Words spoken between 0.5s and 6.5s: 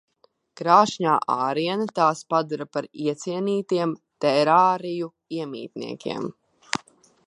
Krāšņā āriene tās padara par iecienītiem terāriju iemītniekiem.